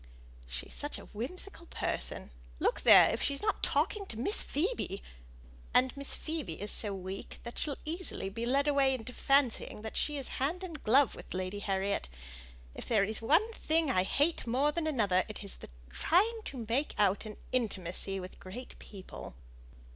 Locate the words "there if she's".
2.81-3.43